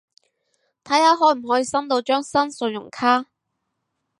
[0.83, 3.25] 睇下可唔可以申到張新信用卡